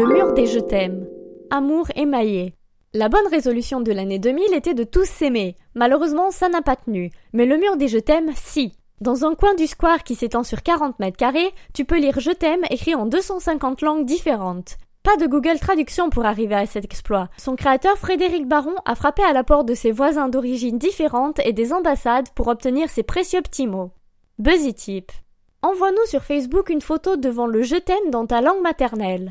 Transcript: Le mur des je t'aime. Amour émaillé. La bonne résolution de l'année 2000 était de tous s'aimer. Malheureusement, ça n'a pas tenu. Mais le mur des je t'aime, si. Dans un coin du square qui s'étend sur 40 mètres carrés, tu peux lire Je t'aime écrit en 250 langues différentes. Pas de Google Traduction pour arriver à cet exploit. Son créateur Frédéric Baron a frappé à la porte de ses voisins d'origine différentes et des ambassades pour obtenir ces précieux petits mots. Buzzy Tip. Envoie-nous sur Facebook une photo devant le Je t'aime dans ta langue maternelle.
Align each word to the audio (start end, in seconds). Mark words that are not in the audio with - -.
Le 0.00 0.06
mur 0.06 0.32
des 0.32 0.46
je 0.46 0.60
t'aime. 0.60 1.06
Amour 1.50 1.88
émaillé. 1.94 2.54
La 2.94 3.10
bonne 3.10 3.26
résolution 3.30 3.82
de 3.82 3.92
l'année 3.92 4.18
2000 4.18 4.54
était 4.54 4.72
de 4.72 4.82
tous 4.82 5.04
s'aimer. 5.04 5.56
Malheureusement, 5.74 6.30
ça 6.30 6.48
n'a 6.48 6.62
pas 6.62 6.76
tenu. 6.76 7.10
Mais 7.34 7.44
le 7.44 7.58
mur 7.58 7.76
des 7.76 7.86
je 7.86 7.98
t'aime, 7.98 8.30
si. 8.34 8.72
Dans 9.02 9.26
un 9.26 9.34
coin 9.34 9.54
du 9.54 9.66
square 9.66 10.02
qui 10.02 10.14
s'étend 10.14 10.42
sur 10.42 10.62
40 10.62 11.00
mètres 11.00 11.18
carrés, 11.18 11.50
tu 11.74 11.84
peux 11.84 11.98
lire 11.98 12.18
Je 12.18 12.30
t'aime 12.30 12.64
écrit 12.70 12.94
en 12.94 13.04
250 13.04 13.82
langues 13.82 14.06
différentes. 14.06 14.78
Pas 15.02 15.18
de 15.18 15.26
Google 15.26 15.58
Traduction 15.60 16.08
pour 16.08 16.24
arriver 16.24 16.54
à 16.54 16.64
cet 16.64 16.86
exploit. 16.86 17.28
Son 17.36 17.54
créateur 17.54 17.98
Frédéric 17.98 18.48
Baron 18.48 18.76
a 18.86 18.94
frappé 18.94 19.22
à 19.22 19.34
la 19.34 19.44
porte 19.44 19.68
de 19.68 19.74
ses 19.74 19.92
voisins 19.92 20.30
d'origine 20.30 20.78
différentes 20.78 21.40
et 21.44 21.52
des 21.52 21.74
ambassades 21.74 22.30
pour 22.34 22.48
obtenir 22.48 22.88
ces 22.88 23.02
précieux 23.02 23.42
petits 23.42 23.66
mots. 23.66 23.90
Buzzy 24.38 24.72
Tip. 24.72 25.12
Envoie-nous 25.60 26.06
sur 26.06 26.24
Facebook 26.24 26.70
une 26.70 26.80
photo 26.80 27.18
devant 27.18 27.46
le 27.46 27.60
Je 27.60 27.76
t'aime 27.76 28.10
dans 28.10 28.24
ta 28.24 28.40
langue 28.40 28.62
maternelle. 28.62 29.28